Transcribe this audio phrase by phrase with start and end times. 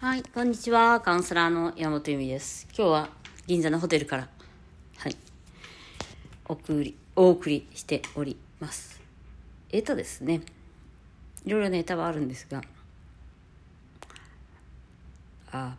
[0.00, 1.00] はい、こんにちは。
[1.00, 2.68] カウンセラーの山本由美です。
[2.68, 3.08] 今日は
[3.48, 4.28] 銀座のホテルから、
[4.96, 5.16] はい、
[6.46, 9.00] お送り、お送りしております。
[9.72, 10.42] えっとですね、
[11.44, 12.62] いろいろネタはあるんですが、
[15.50, 15.74] あ、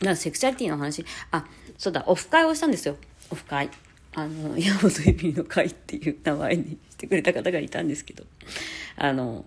[0.00, 1.46] なセクシャリティの話、あ、
[1.78, 2.96] そうだ、オフ会をしたんですよ。
[3.30, 3.70] オフ会。
[4.12, 8.24] あの、山本由美の会っていう名前にしてくれた方がいたんですけど、
[8.96, 9.44] あの、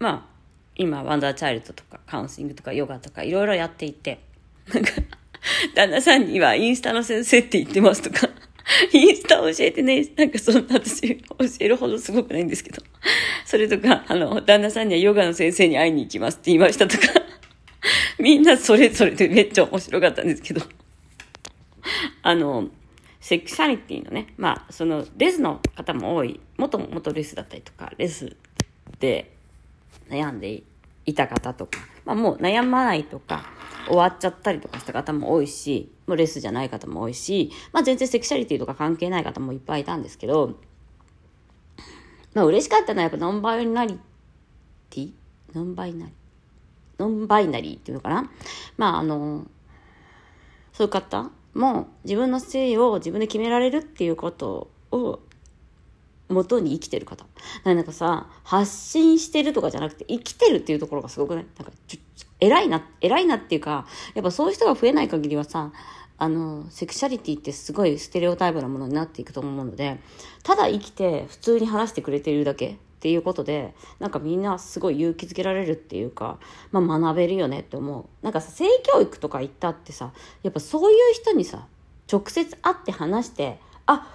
[0.00, 0.35] まあ、
[0.76, 4.20] 今、ワンダーチャイルドとか、カウンセリングとか、ヨガとか、いろいろやっていて、
[4.72, 4.90] なんか、
[5.74, 8.28] 旦那さんにはインスタの先生って言ってますとか、
[8.92, 11.24] インスタ教えてね、なんかそんな私、教
[11.60, 12.82] えるほどすごくないんですけど、
[13.44, 17.04] それとか、あの、旦那さんにはヨガの先生に会いに行きますって言いましたとか、
[18.18, 20.62] みんなそれぞれでめっちゃ面白かったんですけど、
[22.22, 22.68] あの、
[23.20, 28.36] セクシャリティのね、まあ、その、レスの方も多い、元々レスだったりとか、レス
[28.98, 29.35] で
[30.08, 30.62] 悩んで
[31.04, 33.44] いた方とか、まあもう悩まないとか、
[33.86, 40.58] 終わっちゃったりとかした方も多いし、もうレスじゃない方も多いし、まあ全然セクシャリティとか関係ない方もいっぱいいたんですけど、
[42.34, 43.98] まあ嬉しかったのはやっぱノンバイナリ
[44.90, 45.12] ティ？
[45.54, 46.12] ノンバイナリ？
[46.98, 48.30] ノンバイナリーっていうのかな？
[48.76, 49.46] まああの、
[50.72, 55.20] そういう方も自分の性を自分で決められるっていうことを
[56.28, 57.26] 元に生きてる方。
[57.64, 61.46] なんかさ、発信してるとかじゃなくて生きてるっていうところがすごくない？
[61.56, 61.98] なんかちょ、
[62.40, 65.72] 偉いな、偉いなっていうか、やっぱそういう人が増えない限りはさ、
[66.18, 70.00] あの、セクシャリティってすごいステレオタイプなものになっていくと思うので、
[70.42, 76.38] ただ生きて普通に話してくれているだけっていうことで、なんかみんなすごい勇気づけられるっていうか、
[76.72, 78.06] まあ学べるよねって思う。
[78.24, 81.66] なんかさ、性教育とか行ったってさ、やっぱそういう人にさ、
[82.10, 84.10] 直接会って話して、あ、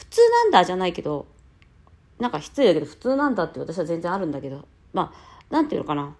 [0.00, 1.26] 普通なんだじゃないけど、
[2.18, 6.14] なんか失礼だけど普通なんだって私は全然あるんだけど、まあ、なんていうのかな。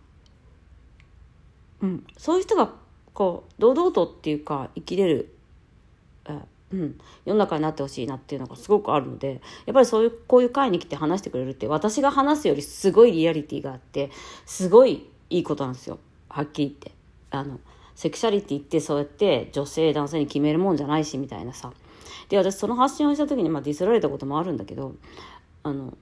[1.81, 2.75] うん、そういう人が
[3.15, 5.35] こう、堂々とっていうか生きれる、
[6.73, 14.11] うん、世の中になってほしいなっていうのがすごくあるので、やっぱりそういう、こういう会に来て話してくれるって、私が話すよりすごいリアリティがあって、
[14.45, 15.99] すごいいいことなんですよ。
[16.29, 16.93] はっきり言って。
[17.31, 17.59] あの、
[18.01, 21.71] セクシャリティってそうやって女性男性に決めるもんじゃないしみたいなさ
[22.29, 24.95] で私その発信をした時にまあディスられたこともあるんだけど
[25.63, 25.97] あの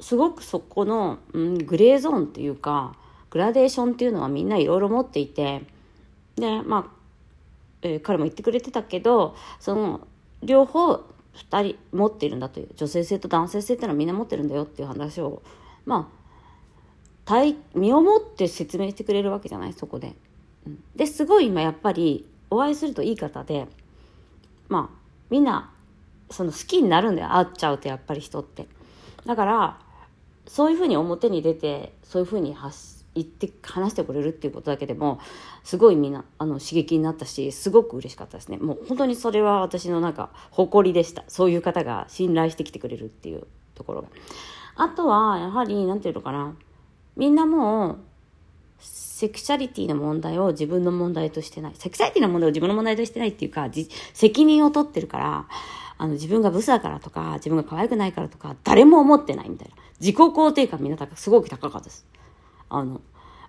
[0.00, 2.94] すごくそこの、うん、グレーゾーンっていうか
[3.30, 5.62] グラデーションっていうのはみんないろいろ持っていて
[6.36, 6.96] でまあ、
[7.82, 10.06] えー彼も言ってくれてたけどその
[10.42, 10.94] 両方
[11.34, 15.42] 2人持っているんだという女性性と男性性っていうのはみんな持ってるんだよっていう話を
[15.84, 16.22] まあ
[17.24, 20.14] 体身をもって説明してくれるわけじゃないそこで。
[20.94, 23.66] ですごい今やっぱりお会いするといい方で
[24.72, 24.96] まあ
[25.28, 25.70] みんな
[26.30, 28.66] その好きになるんだよ会っちゃうとやっぱり人って。
[29.26, 29.78] だから
[30.46, 35.20] そういうふうに表に出てそういうふうに発言って話してくれるっていうことだけでも
[35.62, 38.56] すごいみんなあの刺激になったしすごく嬉しかったですね。
[38.56, 41.22] もう本当にそれは私のなんか誇りでした。
[41.28, 44.08] そういう方が信頼してきてくれるっていうところが。
[44.76, 46.54] あとはやはりなんていうのかな。
[47.16, 47.98] みんなもう
[48.82, 51.72] セクシャリティの問題を自分の問題としてない。
[51.76, 53.68] セクシャリティの問題を自分の問題としてないっていうか、
[54.12, 55.46] 責任を取ってるから、
[55.98, 59.74] あの、自分がブスだからとか、自分が可愛くないからとか、誰も思ってないみたいな。
[60.00, 62.04] 自己肯定感みんな高すごく高かったです。
[62.68, 63.00] あの、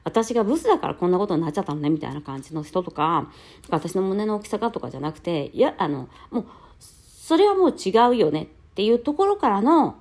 [0.04, 3.32] 私がブスだからこんなことになっちゃったのね、みたいな感じの人とか、
[3.70, 6.46] 私の胸の大きさがとかじゃなくて、いや、あの、もう、
[6.80, 9.96] それはもう違うよねっていうところからの、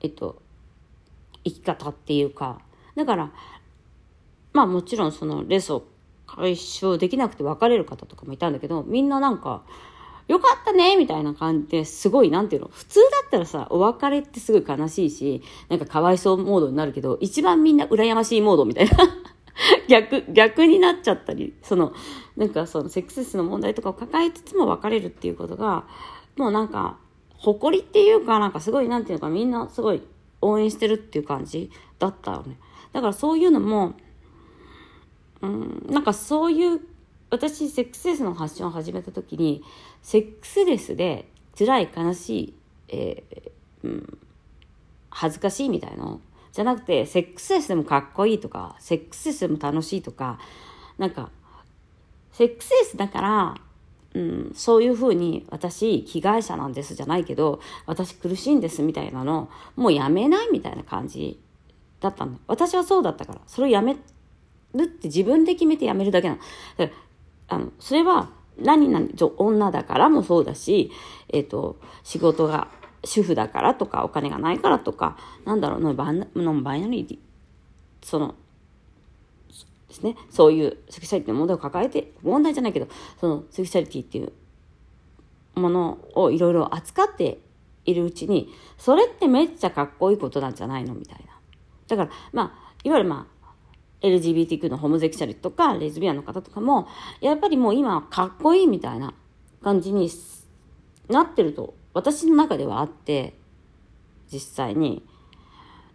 [0.00, 0.42] えっと、
[1.44, 2.58] 生き方っていうか、
[2.96, 3.32] だから、
[4.54, 5.84] まあもちろんそのレースを
[6.26, 9.62] 解消できなくて別れる方とかもいたんだけど、みんななんか、
[10.26, 18.96] よかったねみたいな感じですごい、なんていうの、普通だったらさ、お別れってすごい悲しいし、なんかかわいそうモードになるけど、一番みんな羨ましいモードみたいな。
[19.88, 21.92] 逆、逆になっちゃったり、その、
[22.36, 25.84] なんかそのセックスレスの問題とかを抱えつつも別れるっていうことが、
[26.36, 26.96] もうなんか、
[27.36, 30.02] 誇りっていうか、なんかすごい、なんていうのか、みんなすごい
[30.40, 32.58] 応援してるっていう感じだったよね。
[32.92, 33.94] だからそういうのも、
[35.44, 36.80] うん、なんかそういう
[37.30, 39.62] 私セックスレスの発信を始めた時に
[40.02, 42.54] セックスレスで辛い悲しい、
[42.88, 43.50] えー
[43.84, 44.18] うん、
[45.10, 46.20] 恥ずかしいみたいの
[46.52, 50.38] じゃなくてセックスレスでもかっこいいとかセックスレスでも楽しいとか
[50.98, 51.30] なんか
[52.32, 53.54] セックスレスだから、
[54.14, 61.40] うん、そういうふうに私被害者なんですじゃないけど私苦しいんですみたいなのもうやめないみたいな感じ
[62.04, 62.38] だったの。
[62.46, 63.40] 私はそうだったから。
[63.46, 63.96] それをやめ
[64.74, 66.40] るって自分で決めてやめるだけなの。
[66.78, 66.92] だか
[67.48, 70.90] らあのそれは何々女だからもそうだし、
[71.28, 72.68] えっ、と仕事が
[73.04, 77.18] 主婦だからとかお金がないからとかなんだろうノンバイノンバイナリティ
[78.02, 78.34] その
[79.94, 80.16] ですね。
[80.30, 82.88] そういうセクシャリティの問題を抱えて、問題じゃないけど、
[83.20, 84.32] そのセクシャリティっていう
[85.54, 87.38] ものをいろいろ扱って
[87.84, 90.94] いるうちに、それってめっちゃかっこいいことなんじゃないの？
[90.94, 91.38] みたいな。
[91.86, 93.33] だから、まあ、いわゆるまあ、
[94.00, 96.88] LGBTQ のホモセクシャルとか、レズビアンの方とかも、
[97.20, 99.14] やっぱりもう今かっこいいみたいな
[99.62, 100.10] 感じに
[101.08, 103.34] なってると、私の中ではあって、
[104.32, 105.02] 実際に。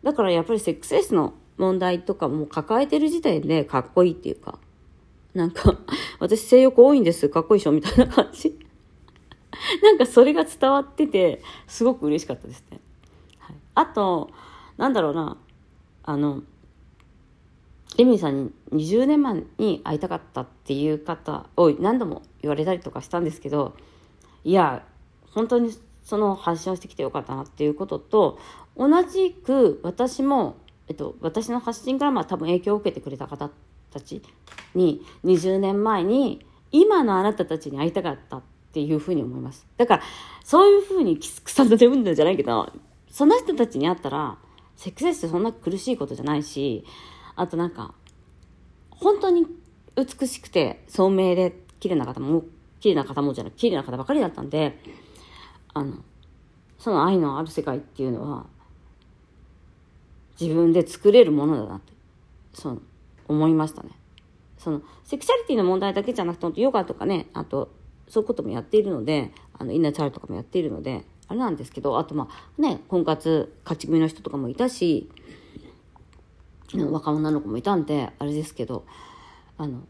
[0.04, 4.60] だからやっぱりセックスレスの問題とかも抱えてる時点でかっこいいっていうか、
[5.34, 5.78] なんか、
[6.19, 8.57] 私性欲多いんです、かっこいいでしょみたいな感じ。
[9.84, 12.80] なんかそれが伝わってて、すごく嬉しかったですね。
[13.38, 14.30] はい、あと、
[14.78, 15.38] なんだろうな、
[16.04, 16.44] あの、
[18.00, 23.75] レミさんに20年前に会いたかったっていう方を何度も言われたりとかしたんですけど、
[24.46, 24.86] いや、
[25.31, 28.40] 本当にその発信をしてきてよかったなっていうことと、
[28.78, 30.56] 同じく私も、
[30.88, 33.50] えっと、私の発信からまあ多分影響を受けてくれた方
[33.92, 34.22] たち
[34.75, 38.42] に20年前に今のあなたたちに会いたかったっ
[38.72, 39.68] ていうふうに思います。
[39.75, 40.04] だから、
[40.46, 42.72] そういうふうに草の眠んだんじゃないけど、
[43.10, 44.38] その人たちに会ったら、
[44.78, 46.86] セックスレスってそんな苦しいことじゃないし、
[47.39, 47.94] あとなんか、
[48.91, 49.47] 本当に
[49.95, 52.44] 美しくて、聡明で綺麗な方も、
[52.81, 54.77] 綺麗な方もじゃない、綺麗な方ばかりだったんで、
[55.74, 55.94] あの、
[56.77, 58.45] その愛のある世界っていうのは、
[60.39, 61.94] 自分で作れるものだなって、
[62.53, 62.81] その、
[63.30, 63.91] 思いましたね。
[64.57, 67.69] その、セクシャリティの問題だけじゃなくて、ヨガとかね、あと、
[68.09, 75.09] そういうこともやっているので、あの、インナーチャールとかもやっているので、あれなんですけど、あとまあ、ね、婚活、勝ち組の人とかもいたし、
[76.74, 78.86] 若女の子もいたんで、あれですけど、
[79.57, 79.81] あの、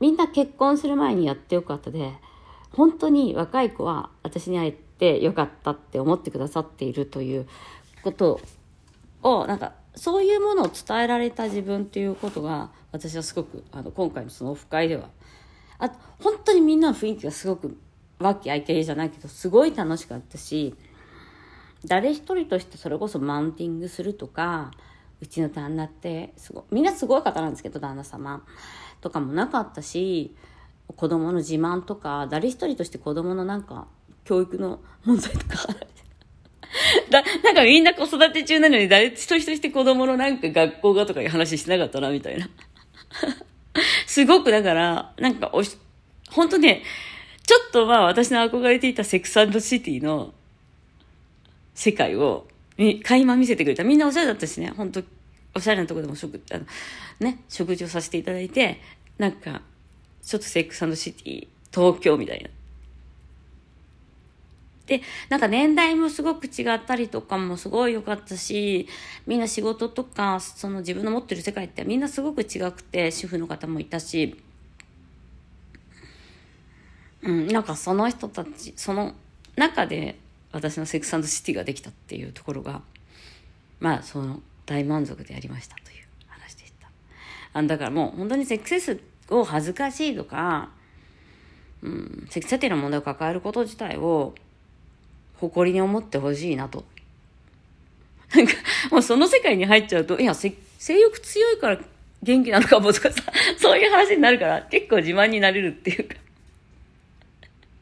[0.00, 2.12] みんな結婚する前にやってよかったで、
[2.72, 7.46] 本当に若い子は私に会えてよかったって思ってくださっているという
[8.02, 8.40] こと
[9.22, 15.10] を、なんか、そういうものを伝えられた自分っていうことが、私はすごく、あの、今回のそのオフ会では、
[15.78, 15.90] あ
[16.22, 17.76] 本当にみんなの雰囲気がすごく、
[18.18, 20.74] 和気あいけじゃないけど、すごい楽しかったし、
[21.84, 24.70] 誰一人としてそれこそマウンティングするとか、
[25.20, 28.44] うちの旦那ってすご、みんなすごい方なんですけど、旦那様
[29.00, 30.34] とかもなかったし、
[30.96, 33.86] 子供の自慢とか、誰一人として子供のなんか、
[34.24, 35.56] 教育の問題とか
[37.10, 42.48] だ、なんかみんな子育て中なのに誰一人として子供のなんか学校がとかいう話しなかったな、みたいな。
[44.06, 45.76] すごくだから、なんかおし、
[46.30, 46.82] 本当ね、
[47.46, 50.32] ちょっとまあ私の憧れていたセクサンドシティの
[51.74, 52.46] 世界を
[53.02, 53.84] 垣間見せてくれた。
[53.84, 55.02] みんなおしゃれだったしね、本当
[55.54, 56.64] おしゃれなとこでも食、あの、
[57.20, 58.80] ね、食事をさせていただいて、
[59.18, 59.62] なんか、
[60.22, 62.48] ちょっとセックスシティ、東京みたいな。
[64.86, 68.88] で、なんか年代もすごく違ったりとかもすごい良かったし、
[69.26, 74.36] みんな仕事とか、その自分の持ってる世界ってみんなすごく違くて、主婦の方もいたし、
[77.22, 79.14] うん、なんかその人たち、その
[79.56, 80.18] 中で
[80.52, 82.82] 私のセックスシティができたっていうところが、
[83.78, 86.88] まあ、その大満足でありましたという話でした。
[87.52, 89.00] あだからもう本当にセックス
[89.30, 90.70] を恥ずかしいとか、
[91.82, 94.34] うん、セクシティの問題を抱えること自体を
[95.38, 96.84] 誇りに思ってほしいなと。
[98.34, 98.52] なんか、
[98.90, 100.54] もうその世界に入っちゃうと、いや、性
[100.88, 101.78] 欲強いから
[102.22, 103.22] 元気なのかもとかさ、
[103.58, 106.16] そういう話になるから結構自慢になれるっていうか。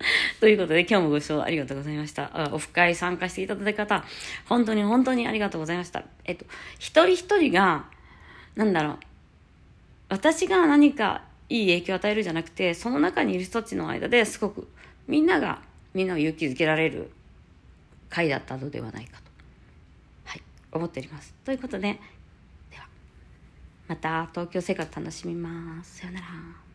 [0.41, 2.51] ということで、今日もご視聴ありがとうございました。
[2.53, 4.05] オフ会参加していただいた方、
[4.47, 6.05] 本当に本当にありがとうございました。
[6.25, 6.45] えっと、
[6.79, 7.87] 一人一人が、
[8.55, 8.99] なんだろう、
[10.09, 14.69] 私が何かいい影響を与えるじゃなくて、その中にいる人たちの間ですごく、
[15.07, 15.63] みんなが、
[15.95, 17.11] みんなを勇気づけられる
[18.09, 19.23] 回だったのではないかと、
[20.25, 21.35] はい、思っております。
[21.45, 21.99] ということで、
[22.71, 22.87] では、
[23.89, 25.99] また東京生活楽しみます。
[25.99, 26.68] さようなら。